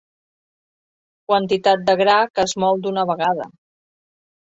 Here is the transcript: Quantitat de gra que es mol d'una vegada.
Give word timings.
Quantitat 1.27 1.85
de 1.91 1.97
gra 2.01 2.17
que 2.35 2.49
es 2.49 2.59
mol 2.65 2.85
d'una 2.89 3.07
vegada. 3.15 3.51